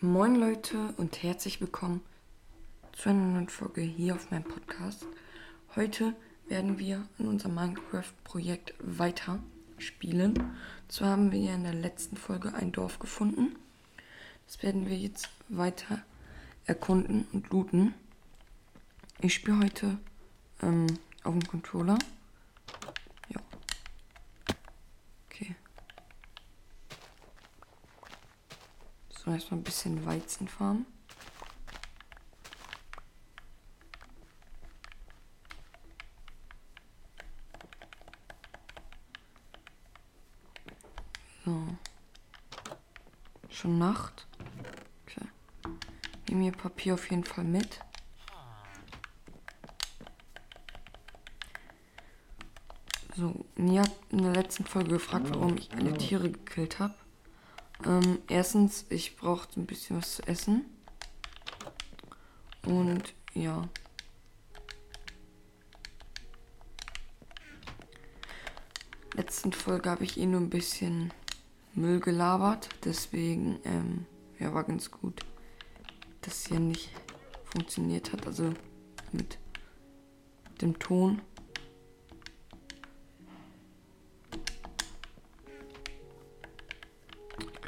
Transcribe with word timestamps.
Moin 0.00 0.36
Leute 0.36 0.94
und 0.96 1.24
herzlich 1.24 1.60
willkommen 1.60 2.02
zu 2.92 3.08
einer 3.08 3.18
neuen 3.18 3.48
Folge 3.48 3.80
hier 3.80 4.14
auf 4.14 4.30
meinem 4.30 4.44
Podcast. 4.44 5.04
Heute 5.74 6.14
werden 6.46 6.78
wir 6.78 7.04
in 7.18 7.26
unserem 7.26 7.56
Minecraft-Projekt 7.56 8.74
weiter 8.78 9.42
spielen. 9.76 10.56
Zwar 10.86 11.08
haben 11.08 11.32
wir 11.32 11.40
ja 11.40 11.54
in 11.56 11.64
der 11.64 11.74
letzten 11.74 12.16
Folge 12.16 12.54
ein 12.54 12.70
Dorf 12.70 13.00
gefunden. 13.00 13.56
Das 14.46 14.62
werden 14.62 14.88
wir 14.88 14.96
jetzt 14.96 15.30
weiter 15.48 16.00
erkunden 16.64 17.26
und 17.32 17.50
looten. 17.50 17.92
Ich 19.20 19.34
spiele 19.34 19.58
heute 19.58 19.98
ähm, 20.62 20.86
auf 21.24 21.32
dem 21.32 21.44
Controller. 21.48 21.98
Ja. 23.30 23.40
Okay. 25.26 25.56
So, 29.28 29.34
erstmal 29.34 29.60
ein 29.60 29.64
bisschen 29.64 30.06
Weizen 30.06 30.48
farmen. 30.48 30.86
So. 41.44 41.62
Schon 43.50 43.76
Nacht. 43.76 44.26
Okay. 45.04 45.26
Nehmen 46.30 46.40
hier 46.40 46.52
Papier 46.52 46.94
auf 46.94 47.10
jeden 47.10 47.24
Fall 47.24 47.44
mit. 47.44 47.80
So, 53.14 53.44
Nia 53.56 53.82
hat 53.82 53.92
in 54.08 54.22
der 54.22 54.32
letzten 54.32 54.64
Folge 54.64 54.92
gefragt, 54.92 55.26
warum 55.28 55.58
ich 55.58 55.70
alle 55.72 55.92
Tiere 55.98 56.30
gekillt 56.30 56.78
habe. 56.78 56.94
Ähm, 57.84 58.18
erstens, 58.28 58.86
ich 58.88 59.16
brauchte 59.16 59.60
ein 59.60 59.66
bisschen 59.66 59.96
was 59.96 60.16
zu 60.16 60.22
essen. 60.26 60.64
Und 62.66 63.14
ja. 63.34 63.68
Letzten 69.14 69.52
Folge 69.52 69.90
habe 69.90 70.04
ich 70.04 70.18
eh 70.18 70.26
nur 70.26 70.40
ein 70.40 70.50
bisschen 70.50 71.12
Müll 71.74 72.00
gelabert. 72.00 72.68
Deswegen, 72.84 73.58
ähm, 73.64 74.06
ja, 74.38 74.52
war 74.52 74.64
ganz 74.64 74.90
gut, 74.90 75.24
dass 76.20 76.46
hier 76.46 76.60
nicht 76.60 76.90
funktioniert 77.44 78.12
hat. 78.12 78.26
Also 78.26 78.52
mit 79.12 79.38
dem 80.60 80.78
Ton. 80.78 81.22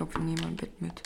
Glaube, 0.01 0.15
wir 0.15 0.23
nehmen 0.23 0.45
ein 0.47 0.57
Bett 0.57 0.81
mit. 0.81 1.03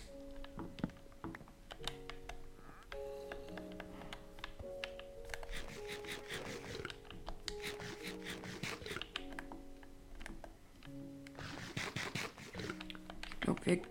Ich 13.33 13.41
glaube, 13.41 13.61
wir 13.67 13.83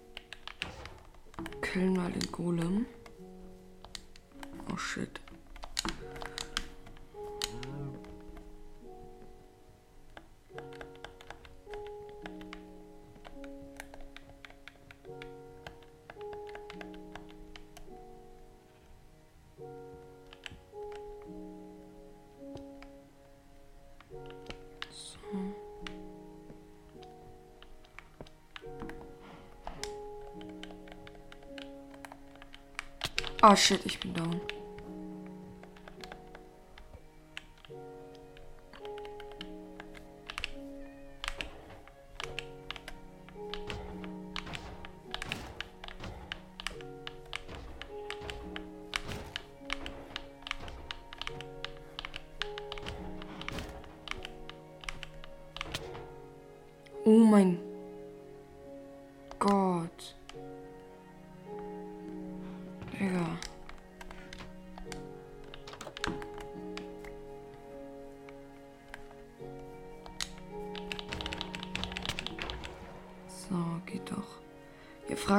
killen 1.62 1.94
mal 1.98 2.10
den 2.10 2.32
Golem. 2.32 2.86
Ah 33.46 33.58
shit, 33.58 33.82
ich 33.86 34.00
bin 34.00 34.14
down. 34.14 34.53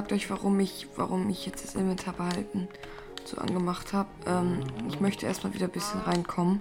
Fragt 0.05 0.13
euch, 0.13 0.29
warum 0.29 0.61
ich, 0.61 0.87
warum 0.97 1.31
ich 1.31 1.47
jetzt 1.47 1.65
das 1.65 1.75
Inventar 1.77 2.13
behalten 2.13 2.69
so 3.25 3.39
angemacht 3.39 3.95
habe. 3.95 4.11
Ähm, 4.27 4.61
ich 4.87 5.01
möchte 5.01 5.25
erstmal 5.25 5.55
wieder 5.55 5.65
ein 5.65 5.73
bisschen 5.73 6.03
reinkommen. 6.03 6.61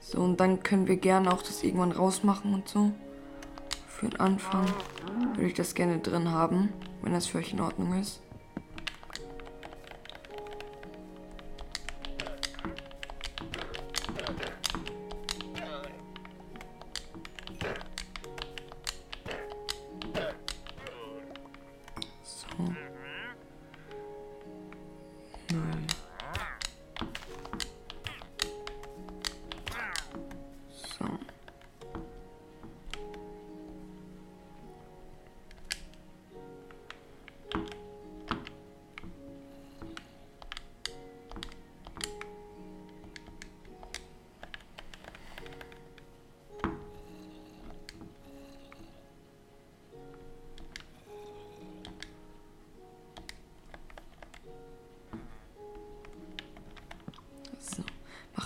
So, 0.00 0.20
und 0.20 0.40
dann 0.40 0.62
können 0.62 0.86
wir 0.86 0.96
gerne 0.96 1.30
auch 1.34 1.42
das 1.42 1.62
irgendwann 1.62 1.92
rausmachen 1.92 2.54
und 2.54 2.66
so. 2.66 2.92
Für 3.86 4.08
den 4.08 4.18
Anfang 4.20 4.64
würde 5.34 5.48
ich 5.48 5.52
das 5.52 5.74
gerne 5.74 5.98
drin 5.98 6.30
haben, 6.30 6.70
wenn 7.02 7.12
das 7.12 7.26
für 7.26 7.36
euch 7.36 7.52
in 7.52 7.60
Ordnung 7.60 8.00
ist. 8.00 8.22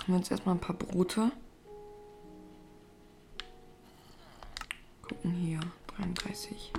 Machen 0.01 0.13
wir 0.13 0.15
uns 0.15 0.31
erstmal 0.31 0.55
ein 0.55 0.61
paar 0.61 0.75
Brote. 0.75 1.31
Gucken 5.03 5.31
hier. 5.31 5.59
33. 5.97 6.73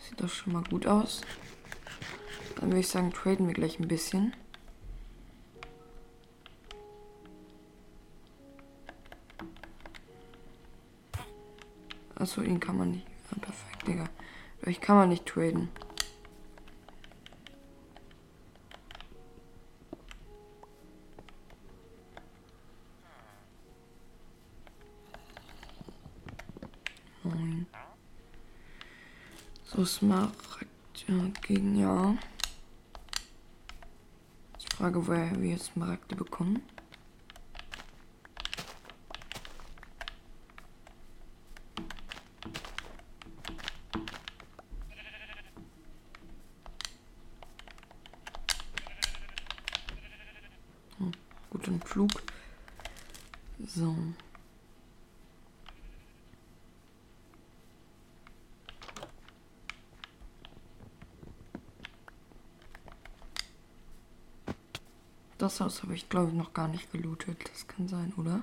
Sieht 0.00 0.22
doch 0.22 0.28
schon 0.30 0.54
mal 0.54 0.64
gut 0.64 0.86
aus. 0.86 1.20
Dann 2.56 2.70
würde 2.70 2.80
ich 2.80 2.88
sagen, 2.88 3.12
traden 3.12 3.46
wir 3.46 3.52
gleich 3.52 3.78
ein 3.78 3.88
bisschen. 3.88 4.32
Achso, 12.14 12.40
ihn 12.40 12.58
kann 12.58 12.78
man 12.78 12.92
nicht. 12.92 13.06
Ja, 13.30 13.38
perfekt, 13.38 13.86
Digga. 13.86 14.08
Ich 14.64 14.80
kann 14.80 14.96
man 14.96 15.10
nicht 15.10 15.26
traden. 15.26 15.68
Moin. 27.24 27.66
So, 29.74 29.84
Smaragd 29.84 30.36
gegen 31.42 31.74
ja. 31.74 32.16
Ich 34.56 34.68
frage, 34.68 35.04
woher 35.04 35.42
wir 35.42 35.58
Smaragde 35.58 36.14
bekommen. 36.14 36.62
gut 51.50 51.68
und 51.68 51.84
klug. 51.84 52.22
So. 53.66 53.96
Das 65.54 65.60
Haus 65.60 65.84
habe 65.84 65.94
ich, 65.94 66.08
glaube 66.08 66.30
ich, 66.30 66.34
noch 66.34 66.52
gar 66.52 66.66
nicht 66.66 66.90
gelootet. 66.90 67.48
Das 67.48 67.68
kann 67.68 67.86
sein, 67.86 68.12
oder? 68.16 68.42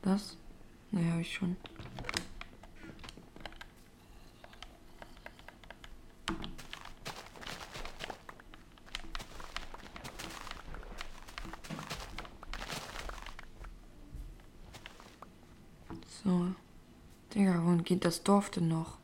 Das? 0.00 0.38
Ne, 0.90 1.12
habe 1.12 1.20
ich 1.20 1.34
schon. 1.34 1.54
So. 16.24 16.54
Digga, 17.34 17.62
wohin 17.64 17.84
geht 17.84 18.06
das 18.06 18.22
Dorf 18.22 18.48
denn 18.48 18.68
noch? 18.68 18.96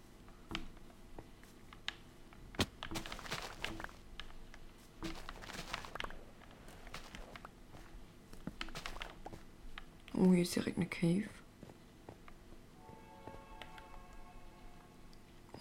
Oh, 10.22 10.34
hier 10.34 10.38
ist 10.50 10.56
direkt 10.56 10.79
eine 10.79 10.87
Cave. 10.87 11.29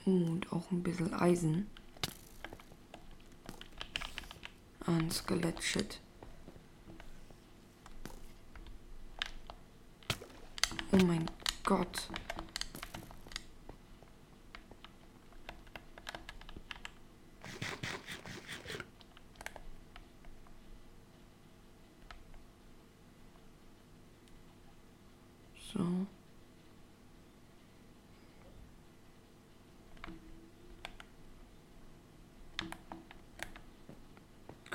Und 0.05 0.51
auch 0.51 0.71
ein 0.71 0.81
bisschen 0.81 1.13
Eisen. 1.13 1.69
Ein 4.87 5.11
Skelett-Shit. 5.11 5.99
Oh 10.91 10.97
mein 11.05 11.29
Gott. 11.63 12.09
So. 25.71 25.85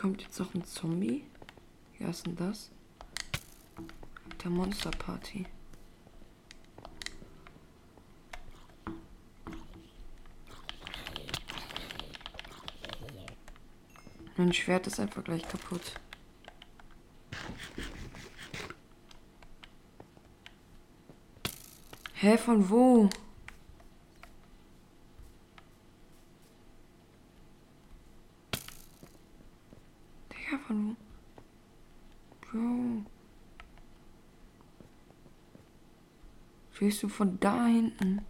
Kommt 0.05 0.21
jetzt 0.21 0.39
noch 0.39 0.53
ein 0.53 0.63
Zombie? 0.67 1.25
Wer 1.99 2.11
ist 2.11 2.27
denn 2.27 2.37
das? 2.37 2.71
Der 4.43 4.51
Monsterparty. 4.51 5.47
Mein 14.37 14.53
Schwert 14.53 14.87
ist 14.87 15.01
einfach 15.01 15.25
gleich 15.25 15.49
kaputt. 15.49 15.95
Hä, 22.13 22.37
von 22.37 22.69
wo? 22.69 23.09
Digga, 30.33 30.59
von 30.67 30.91
wo? 30.91 30.97
Bro. 32.41 33.05
Stehst 36.85 37.03
du 37.03 37.09
von 37.09 37.41
da 37.41 37.65
hinten? 37.65 38.21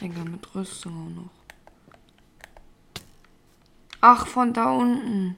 Digga, 0.00 0.22
mit 0.22 0.54
Rüstung 0.54 0.92
auch 0.96 1.22
noch. 1.22 1.30
Ach, 4.00 4.28
von 4.28 4.52
da 4.52 4.70
unten. 4.70 5.36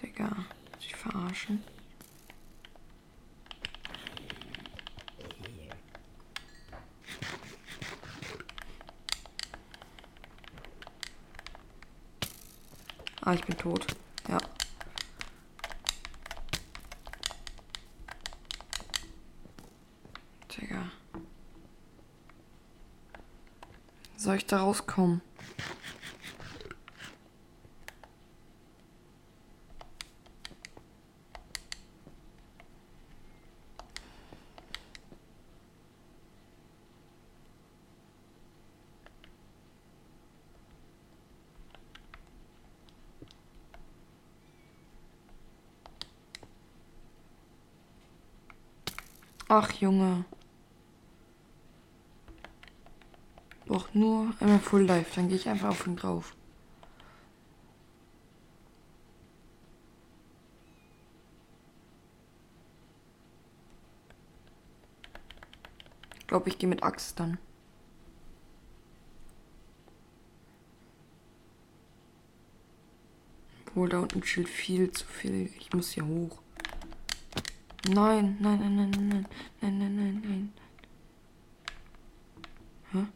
Digga, 0.00 0.30
verarschen. 1.38 1.62
Ah, 13.20 13.34
ich 13.34 13.44
bin 13.44 13.56
tot. 13.58 13.86
Ja. 14.28 14.38
Digga. 20.50 20.90
Soll 24.16 24.36
ich 24.36 24.46
da 24.46 24.60
rauskommen? 24.60 25.20
Ach, 49.48 49.72
Junge. 49.72 50.26
Doch 53.66 53.92
nur 53.94 54.34
einmal 54.40 54.58
Full 54.58 54.84
Life, 54.84 55.12
dann 55.14 55.28
gehe 55.28 55.36
ich 55.36 55.48
einfach 55.48 55.70
auf 55.70 55.86
ihn 55.86 55.96
drauf. 55.96 56.34
Ich 66.18 66.26
glaube, 66.26 66.50
ich 66.50 66.58
gehe 66.58 66.68
mit 66.68 66.82
Axt 66.82 67.18
dann. 67.18 67.38
Obwohl, 73.66 73.88
da 73.88 74.00
unten 74.00 74.20
chillt 74.22 74.48
viel 74.48 74.90
zu 74.92 75.06
viel. 75.06 75.50
Ich 75.58 75.72
muss 75.72 75.92
hier 75.92 76.06
hoch. 76.06 76.42
Nein, 77.88 78.36
nein, 78.40 78.58
nein, 78.60 78.76
nein, 78.76 78.90
nein, 78.90 79.26
nein, 79.62 79.78
nein, 79.78 79.96
nein, 79.96 80.22
nein. 80.24 80.52
Hä? 82.92 83.06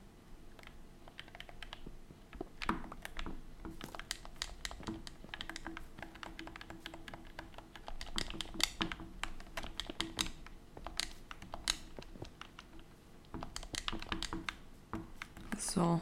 So. 15.58 16.00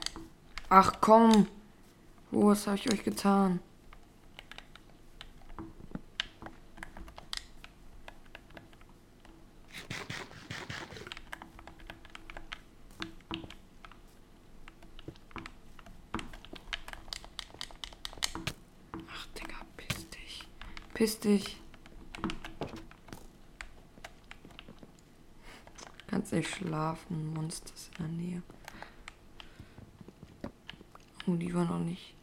Ach 0.68 0.92
komm. 1.00 1.46
Was 2.30 2.66
habe 2.66 2.76
ich 2.76 2.92
euch 2.92 3.02
getan? 3.04 3.60
Ach, 19.12 19.26
Digga, 19.34 19.56
piss 19.76 20.08
dich. 20.10 20.48
Dich. 21.22 21.58
Kannst 26.06 26.32
nicht 26.32 26.48
schlafen, 26.48 27.34
Monster 27.34 27.74
ist 27.74 27.90
in 27.98 28.04
der 28.04 28.08
Nähe. 28.08 28.42
Oh, 31.26 31.34
die 31.34 31.54
war 31.54 31.66
noch 31.66 31.78
nicht. 31.78 32.14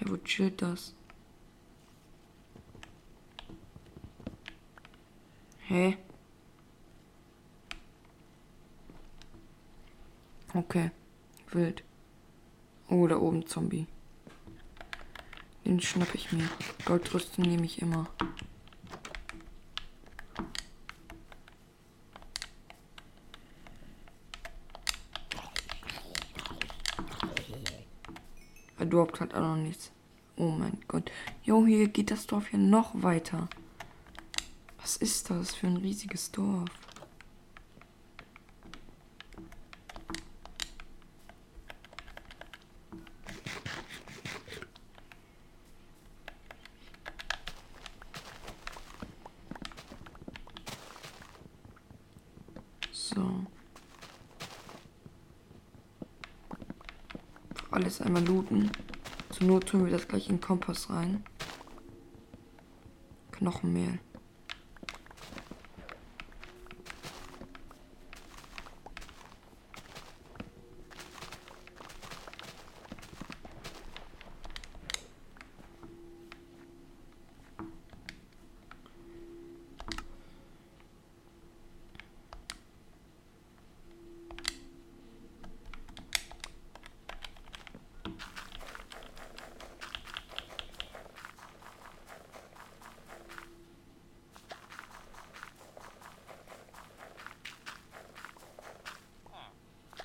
Ja, 0.00 0.10
wo 0.10 0.16
chillt 0.16 0.62
das? 0.62 0.94
Hä? 5.68 5.98
Okay. 10.68 10.90
Wild. 11.52 11.84
Oh, 12.88 13.06
da 13.06 13.16
oben 13.18 13.46
Zombie. 13.46 13.86
Den 15.64 15.80
schnapp 15.80 16.12
ich 16.12 16.32
mir. 16.32 16.48
Goldrüstung 16.84 17.44
nehme 17.44 17.64
ich 17.64 17.80
immer. 17.80 18.08
Dort 28.84 29.20
hat 29.20 29.34
auch 29.34 29.40
noch 29.40 29.56
nichts. 29.56 29.92
Oh 30.36 30.50
mein 30.50 30.78
Gott. 30.88 31.12
Jo, 31.44 31.64
hier 31.64 31.86
geht 31.88 32.10
das 32.10 32.26
Dorf 32.26 32.52
ja 32.52 32.58
noch 32.58 32.90
weiter. 33.02 33.48
Was 34.78 34.96
ist 34.96 35.30
das 35.30 35.54
für 35.54 35.68
ein 35.68 35.76
riesiges 35.76 36.32
Dorf? 36.32 36.68
So. 52.92 53.46
Alles 57.76 58.00
einmal 58.00 58.24
looten. 58.24 58.70
Zur 59.28 59.48
Not 59.48 59.66
tun 59.66 59.84
wir 59.84 59.92
das 59.92 60.08
gleich 60.08 60.30
in 60.30 60.36
den 60.36 60.40
Kompass 60.40 60.88
rein. 60.88 61.22
Knochenmehl. 63.32 63.98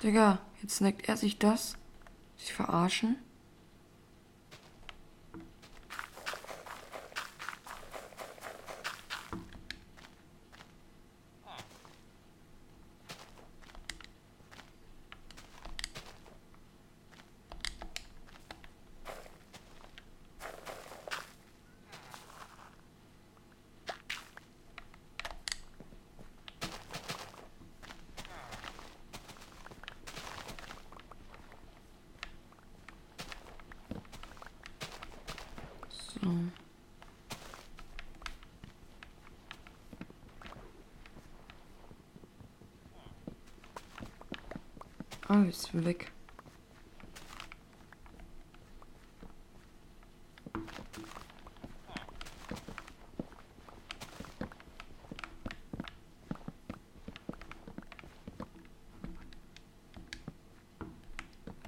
Digga, 0.02 0.40
jetzt 0.60 0.80
neckt 0.80 1.08
er 1.08 1.16
sich 1.16 1.38
das? 1.38 1.76
Sie 2.36 2.52
verarschen? 2.52 3.16
So. 36.22 36.28
Ah, 45.28 45.42
ist 45.44 45.74
weg. 45.84 46.12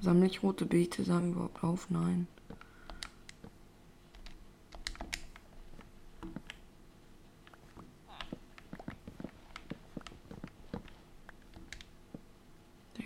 Sammle 0.01 0.27
ich 0.27 0.43
rote 0.43 0.67
Beete, 0.67 1.03
sagen 1.03 1.33
überhaupt 1.33 1.65
auf? 1.65 1.91
Nein. 1.91 2.29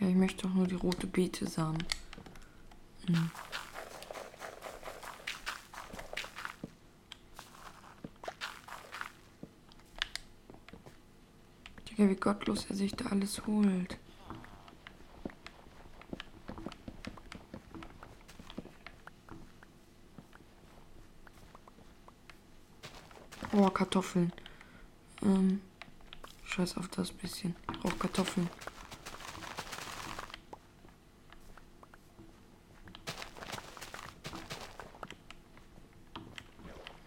ich 0.09 0.16
möchte 0.16 0.43
doch 0.49 0.55
nur 0.55 0.66
Beete 1.18 1.48
samen. 1.48 1.82
Hm. 3.08 3.30
Digga, 11.90 12.08
wie 12.08 12.14
gottlos 12.14 12.66
er 12.70 12.76
sich 12.76 12.92
da 12.92 13.06
alles 13.06 13.44
holt. 13.48 13.98
Oh, 23.52 23.68
Kartoffeln. 23.70 24.32
Ähm, 25.22 25.62
scheiß 26.44 26.76
auf 26.76 26.87
das 26.87 27.10
bisschen. 27.10 27.56
Brauche 27.66 27.96
Kartoffeln. 27.96 28.48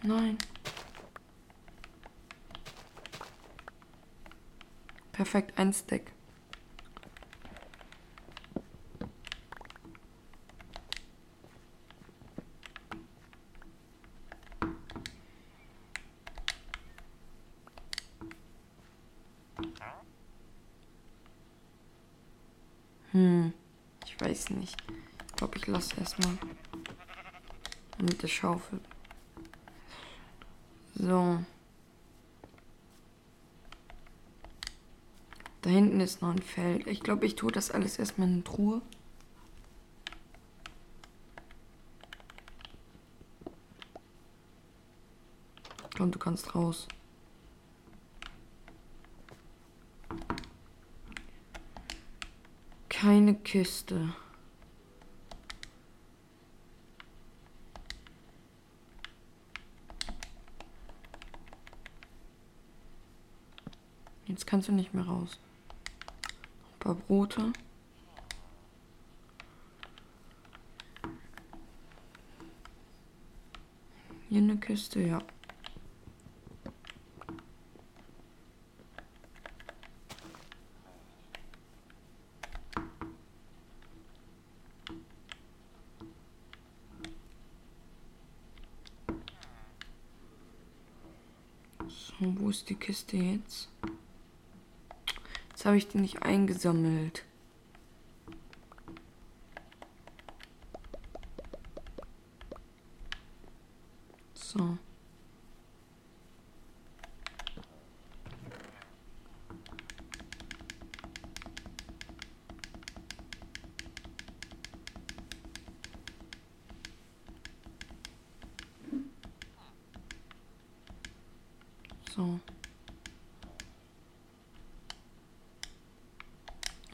Nein. 0.03 0.37
Perfekt, 5.31 5.57
ein 5.57 5.71
Stack. 5.71 6.11
Hm, 23.11 23.53
ich 24.03 24.19
weiß 24.19 24.49
nicht. 24.49 24.75
Ich 25.27 25.35
glaube, 25.37 25.57
ich 25.57 25.67
lasse 25.67 25.97
erstmal 25.97 26.37
mit 27.99 28.21
der 28.21 28.27
Schaufel. 28.27 28.81
So. 30.95 31.39
Hinten 35.71 35.99
ist 35.99 36.21
noch 36.21 36.31
ein 36.31 36.41
Feld. 36.41 36.87
Ich 36.87 37.01
glaube, 37.01 37.25
ich 37.25 37.35
tue 37.35 37.51
das 37.51 37.71
alles 37.71 37.97
erstmal 37.99 38.27
in 38.27 38.43
Truhe. 38.43 38.81
Und 45.99 46.15
du 46.15 46.19
kannst 46.19 46.55
raus. 46.55 46.87
Keine 52.89 53.35
Kiste. 53.35 54.13
Jetzt 64.25 64.47
kannst 64.47 64.69
du 64.69 64.71
nicht 64.71 64.93
mehr 64.93 65.05
raus 65.05 65.39
paar 66.81 66.95
Brote. 66.95 67.53
Hier 74.29 74.41
eine 74.41 74.57
Kiste, 74.57 75.01
ja. 75.01 75.21
So, 91.87 92.35
wo 92.39 92.49
ist 92.49 92.69
die 92.69 92.75
Kiste 92.75 93.17
jetzt? 93.17 93.69
Jetzt 95.61 95.67
habe 95.67 95.77
ich 95.77 95.87
die 95.89 95.99
nicht 95.99 96.23
eingesammelt. 96.23 97.23
So. 104.33 104.79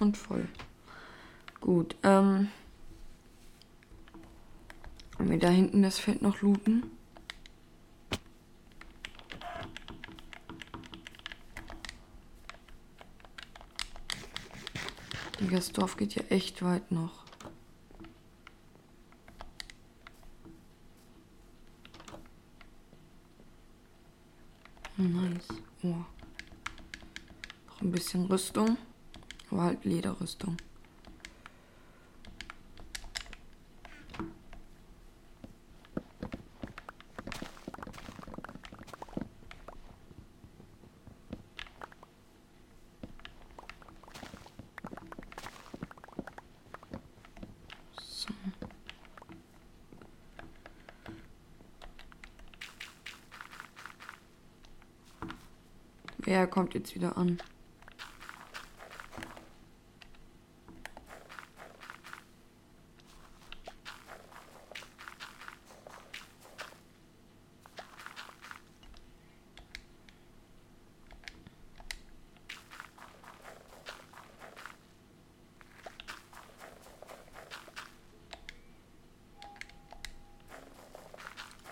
Und 0.08 0.16
voll. 0.16 0.48
Gut, 1.60 1.98
ähm. 2.02 2.48
Wenn 5.18 5.32
wir 5.32 5.38
da 5.38 5.50
hinten 5.50 5.82
das 5.82 6.00
Feld 6.00 6.22
noch 6.22 6.42
looten. 6.42 6.84
Das 15.52 15.74
Dorf 15.74 15.98
geht 15.98 16.16
ja 16.16 16.24
echt 16.30 16.64
weit 16.64 16.90
noch. 16.90 17.26
Nice. 24.96 25.48
Oh. 25.84 25.88
Noch 27.68 27.82
ein 27.82 27.92
bisschen 27.92 28.24
Rüstung. 28.28 28.78
Aber 29.50 29.64
halt 29.64 29.86
Lederrüstung. 29.86 30.58
Wer 56.20 56.46
kommt 56.46 56.74
jetzt 56.74 56.94
wieder 56.94 57.18
an? 57.18 57.38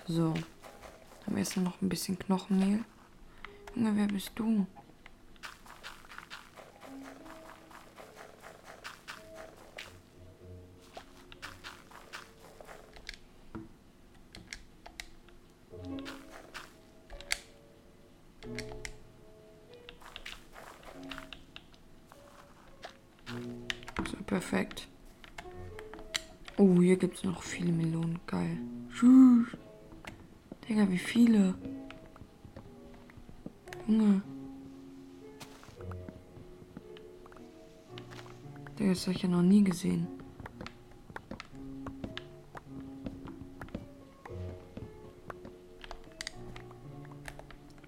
So. 0.07 0.35
Haben 1.25 1.35
wir 1.35 1.63
noch 1.63 1.81
ein 1.81 1.89
bisschen 1.89 2.19
Knochenmehl. 2.19 2.85
Junge, 3.75 3.95
wer 3.95 4.07
bist 4.07 4.31
du? 4.35 4.67
So, 24.07 24.17
perfekt. 24.27 24.87
Oh, 26.57 26.79
hier 26.79 26.97
gibt 26.97 27.17
es 27.17 27.23
noch 27.23 27.41
viele 27.41 27.71
Melonen. 27.71 28.19
Geil. 28.27 28.54
Wie 30.95 30.99
viele? 30.99 31.55
Junge. 33.85 34.21
Der 38.79 38.93
ist 38.93 39.05
euch 39.09 39.21
ja 39.23 39.27
noch 39.27 39.41
nie 39.41 39.61
gesehen. 39.61 40.07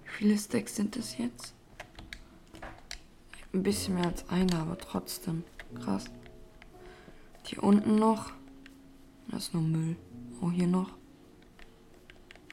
Wie 0.04 0.10
viele 0.10 0.36
Stacks 0.36 0.76
sind 0.76 0.94
das 0.94 1.16
jetzt? 1.16 1.54
Ein 3.54 3.62
bisschen 3.62 3.94
mehr 3.94 4.04
als 4.04 4.28
eine, 4.28 4.54
aber 4.58 4.76
trotzdem. 4.76 5.44
Krass. 5.76 6.10
Hier 7.44 7.62
unten 7.64 7.96
noch. 7.96 8.32
Das 9.28 9.44
ist 9.44 9.54
nur 9.54 9.62
Müll. 9.62 9.96
Oh, 10.42 10.50
hier 10.50 10.66
noch. 10.66 10.97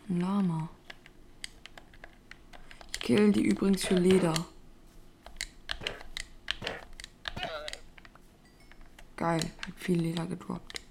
Ein 0.07 0.21
Lama 0.21 0.69
killen 3.05 3.31
die 3.31 3.43
übrigens 3.43 3.85
für 3.85 3.95
Leder. 3.95 4.33
Geil, 9.15 9.41
hat 9.41 9.75
viel 9.77 10.01
Leder 10.01 10.25
gedroppt. 10.25 10.81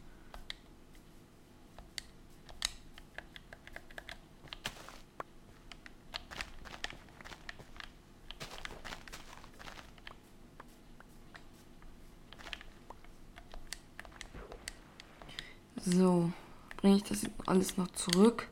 So, 15.85 16.33
bringe 16.77 16.97
ich 16.97 17.03
das 17.03 17.27
alles 17.47 17.77
noch 17.77 17.89
zurück. 17.89 18.49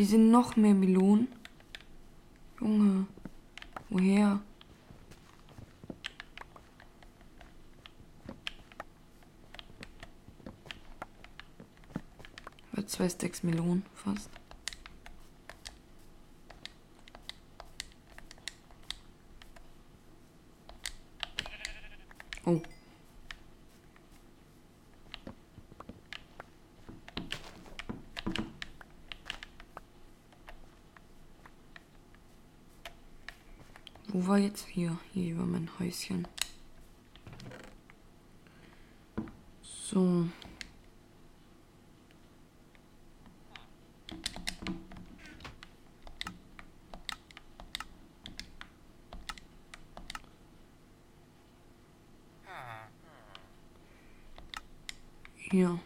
Hier 0.00 0.08
sind 0.08 0.30
noch 0.30 0.56
mehr 0.56 0.72
Melonen. 0.72 1.28
Junge, 2.58 3.06
woher? 3.90 4.40
Zwei 12.86 13.10
Stacks 13.10 13.42
Melonen 13.42 13.84
fast. 13.94 14.30
Oh. 22.46 22.62
Wo 34.12 34.26
war 34.26 34.38
jetzt 34.38 34.66
hier? 34.66 34.98
Hier 35.12 35.34
über 35.34 35.46
mein 35.46 35.70
Häuschen. 35.78 36.26
So. 39.62 40.26
Hier. 55.36 55.78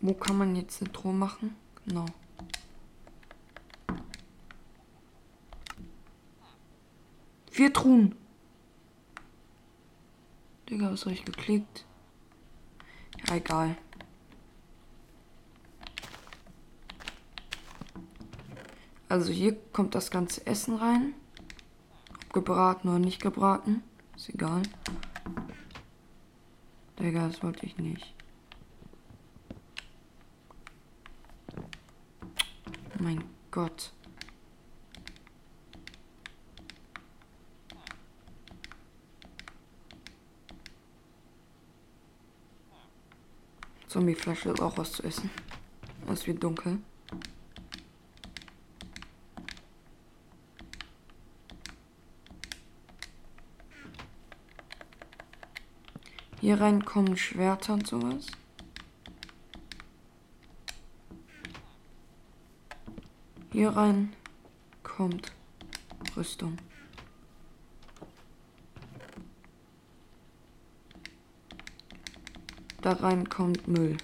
Wo 0.00 0.12
kann 0.12 0.36
man 0.36 0.54
jetzt 0.54 0.82
eine 0.82 0.92
Truhe 0.92 1.14
machen? 1.14 1.56
Genau. 1.86 2.04
Truhen. 7.72 8.14
Digga, 10.68 10.92
was 10.92 11.04
habe 11.04 11.14
ich 11.14 11.24
geklickt? 11.24 11.84
Ja, 13.26 13.36
egal. 13.36 13.76
Also 19.08 19.32
hier 19.32 19.56
kommt 19.72 19.96
das 19.96 20.12
ganze 20.12 20.46
Essen 20.46 20.76
rein. 20.76 21.14
Ob 22.26 22.32
gebraten 22.32 22.88
oder 22.88 23.00
nicht 23.00 23.20
gebraten. 23.20 23.82
Ist 24.16 24.28
egal. 24.28 24.62
Digga, 27.00 27.26
das 27.26 27.42
wollte 27.42 27.66
ich 27.66 27.76
nicht. 27.78 28.14
Mein 33.00 33.24
Gott. 33.50 33.92
Zombieflasche 43.90 44.50
ist 44.50 44.60
auch 44.60 44.78
was 44.78 44.92
zu 44.92 45.02
essen. 45.02 45.30
Es 46.08 46.24
wird 46.24 46.44
dunkel. 46.44 46.78
Hier 56.40 56.60
rein 56.60 56.84
kommen 56.84 57.16
Schwerter 57.16 57.72
und 57.72 57.88
sowas. 57.88 58.28
Hier 63.50 63.70
rein 63.70 64.12
kommt 64.84 65.32
Rüstung. 66.16 66.58
Da 72.82 72.92
rein 72.92 73.28
kommt 73.28 73.68
Müll. 73.68 73.98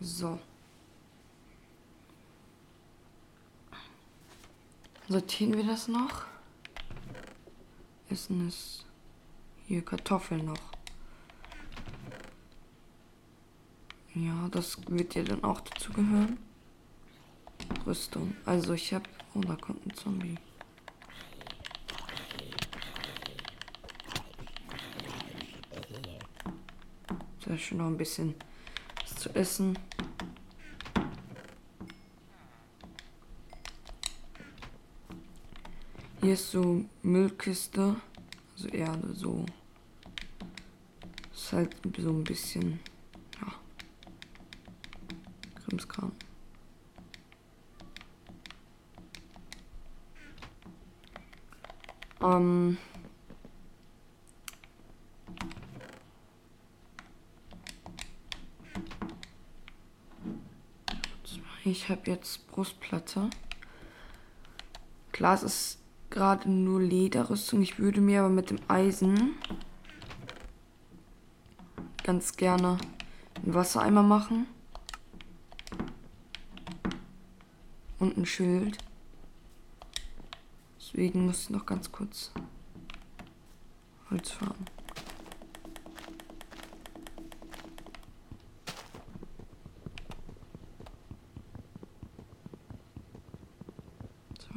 So. 0.00 0.38
Sortieren 5.08 5.56
wir 5.56 5.64
das 5.64 5.88
noch? 5.88 6.26
Essen 8.10 8.48
ist 8.48 8.84
hier 9.66 9.82
Kartoffeln 9.82 10.44
noch. 10.44 10.60
Ja, 14.14 14.48
das 14.50 14.76
wird 14.88 15.14
ja 15.14 15.22
dann 15.22 15.42
auch 15.42 15.60
dazu 15.60 15.92
gehören. 15.92 16.49
Rüstung. 17.86 18.34
Also 18.44 18.74
ich 18.74 18.92
habe... 18.92 19.08
Oh, 19.34 19.40
da 19.40 19.54
kommt 19.56 19.86
ein 19.86 19.94
Zombie. 19.94 20.36
Sehr 27.44 27.58
schön 27.58 27.78
noch 27.78 27.86
ein 27.86 27.96
bisschen 27.96 28.34
was 29.02 29.16
zu 29.16 29.34
essen. 29.34 29.78
Hier 36.22 36.34
ist 36.34 36.50
so 36.50 36.84
Müllkiste. 37.02 37.96
Also 38.54 38.68
Erde, 38.68 39.14
so. 39.14 39.46
Ist 41.32 41.52
halt 41.52 41.74
so 41.98 42.10
ein 42.10 42.24
bisschen, 42.24 42.78
ja. 43.40 43.52
Krimskram. 45.64 46.12
Ähm. 52.22 52.76
Ich 61.70 61.88
habe 61.88 62.10
jetzt 62.10 62.48
Brustplatte. 62.48 63.30
Glas 65.12 65.44
ist 65.44 65.78
gerade 66.10 66.50
nur 66.50 66.80
Lederrüstung. 66.80 67.62
Ich 67.62 67.78
würde 67.78 68.00
mir 68.00 68.22
aber 68.22 68.28
mit 68.28 68.50
dem 68.50 68.58
Eisen 68.66 69.36
ganz 72.02 72.36
gerne 72.36 72.76
einen 73.36 73.54
Wassereimer 73.54 74.02
machen. 74.02 74.48
Und 78.00 78.16
ein 78.16 78.26
Schild. 78.26 78.76
Deswegen 80.76 81.24
muss 81.24 81.44
ich 81.44 81.50
noch 81.50 81.66
ganz 81.66 81.92
kurz 81.92 82.32
Holz 84.10 84.32
fahren. 84.32 84.66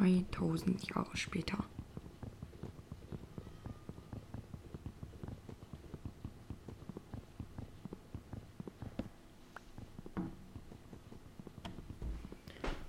2000 0.03 0.89
Jahre 0.89 1.15
später. 1.15 1.57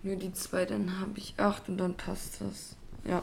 Nur 0.02 0.16
die 0.16 0.32
zwei, 0.32 0.66
dann 0.66 0.98
habe 0.98 1.18
ich 1.18 1.34
acht 1.38 1.68
und 1.68 1.78
dann 1.78 1.96
passt 1.96 2.40
das. 2.40 2.76
Ja. 3.04 3.22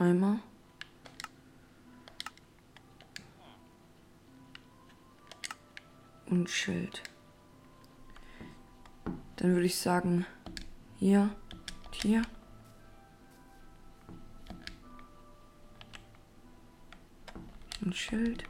Eimer. 0.00 0.40
Und 6.24 6.48
Schild. 6.48 7.02
Dann 9.36 9.52
würde 9.52 9.66
ich 9.66 9.76
sagen, 9.76 10.24
hier, 10.96 11.28
hier. 11.92 12.22
Ein 17.84 17.92
Schild. 17.92 18.44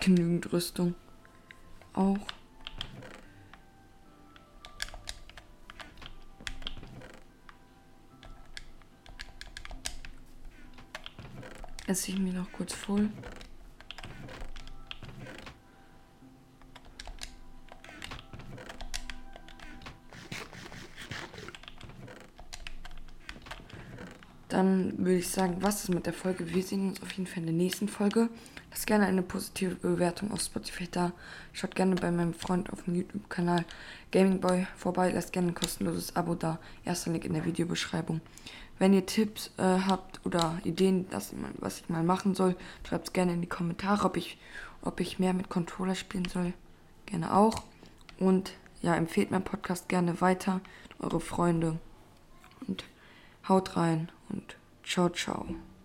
Genügend 0.00 0.52
Rüstung. 0.52 0.96
Auch. 1.92 2.18
Esse 11.86 12.10
ich 12.10 12.18
mir 12.18 12.32
noch 12.32 12.50
kurz 12.52 12.72
voll. 12.72 13.08
Würde 25.06 25.18
ich 25.18 25.28
sagen, 25.28 25.58
was 25.60 25.84
ist 25.84 25.90
mit 25.90 26.04
der 26.04 26.12
Folge? 26.12 26.52
Wir 26.52 26.64
sehen 26.64 26.88
uns 26.88 27.00
auf 27.00 27.12
jeden 27.12 27.28
Fall 27.28 27.38
in 27.38 27.46
der 27.46 27.54
nächsten 27.54 27.86
Folge. 27.86 28.28
Lasst 28.70 28.88
gerne 28.88 29.06
eine 29.06 29.22
positive 29.22 29.76
Bewertung 29.76 30.32
auf 30.32 30.40
Spotify 30.40 30.88
da. 30.90 31.12
Schaut 31.52 31.76
gerne 31.76 31.94
bei 31.94 32.10
meinem 32.10 32.34
Freund 32.34 32.72
auf 32.72 32.82
dem 32.82 32.96
YouTube-Kanal 32.96 33.64
Gaming 34.10 34.40
Boy 34.40 34.66
vorbei. 34.76 35.12
Lasst 35.12 35.32
gerne 35.32 35.48
ein 35.48 35.54
kostenloses 35.54 36.16
Abo 36.16 36.34
da. 36.34 36.58
Erster 36.84 37.12
Link 37.12 37.24
in 37.24 37.34
der 37.34 37.44
Videobeschreibung. 37.44 38.20
Wenn 38.80 38.92
ihr 38.92 39.06
Tipps 39.06 39.52
äh, 39.58 39.62
habt 39.62 40.20
oder 40.26 40.58
Ideen, 40.64 41.08
dass, 41.10 41.32
was 41.58 41.78
ich 41.78 41.88
mal 41.88 42.02
machen 42.02 42.34
soll, 42.34 42.56
schreibt 42.82 43.06
es 43.06 43.12
gerne 43.12 43.32
in 43.32 43.40
die 43.40 43.46
Kommentare, 43.46 44.06
ob 44.06 44.16
ich, 44.16 44.38
ob 44.82 44.98
ich 44.98 45.20
mehr 45.20 45.34
mit 45.34 45.48
Controller 45.48 45.94
spielen 45.94 46.26
soll. 46.26 46.52
Gerne 47.06 47.32
auch. 47.32 47.62
Und 48.18 48.54
ja, 48.82 48.96
empfehlt 48.96 49.30
meinen 49.30 49.44
Podcast 49.44 49.88
gerne 49.88 50.20
weiter. 50.20 50.60
Eure 50.98 51.20
Freunde. 51.20 51.78
Und 52.66 52.82
haut 53.48 53.76
rein 53.76 54.10
und 54.30 54.56
ciao, 54.86 55.10
ciao. 55.10 55.75